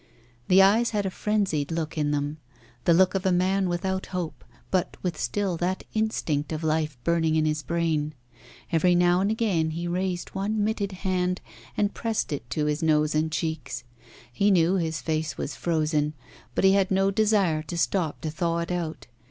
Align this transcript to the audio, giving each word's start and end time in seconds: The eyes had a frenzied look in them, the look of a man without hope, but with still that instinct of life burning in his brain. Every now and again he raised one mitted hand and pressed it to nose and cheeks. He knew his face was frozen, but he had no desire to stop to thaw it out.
The 0.47 0.63
eyes 0.63 0.89
had 0.97 1.05
a 1.05 1.11
frenzied 1.11 1.69
look 1.71 1.95
in 1.95 2.09
them, 2.09 2.39
the 2.85 2.93
look 2.95 3.13
of 3.13 3.23
a 3.23 3.31
man 3.31 3.69
without 3.69 4.07
hope, 4.07 4.43
but 4.71 4.97
with 5.03 5.15
still 5.15 5.57
that 5.57 5.83
instinct 5.93 6.51
of 6.51 6.63
life 6.63 6.97
burning 7.03 7.35
in 7.35 7.45
his 7.45 7.61
brain. 7.61 8.15
Every 8.71 8.95
now 8.95 9.21
and 9.21 9.29
again 9.29 9.69
he 9.69 9.87
raised 9.87 10.29
one 10.29 10.63
mitted 10.63 10.91
hand 11.05 11.39
and 11.77 11.93
pressed 11.93 12.33
it 12.33 12.49
to 12.49 12.75
nose 12.83 13.13
and 13.13 13.31
cheeks. 13.31 13.83
He 14.33 14.49
knew 14.49 14.77
his 14.77 15.03
face 15.03 15.37
was 15.37 15.55
frozen, 15.55 16.15
but 16.55 16.63
he 16.63 16.71
had 16.71 16.89
no 16.89 17.11
desire 17.11 17.61
to 17.61 17.77
stop 17.77 18.21
to 18.21 18.31
thaw 18.31 18.57
it 18.57 18.71
out. 18.71 19.05